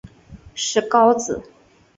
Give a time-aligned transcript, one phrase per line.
[0.55, 1.43] 石皋子。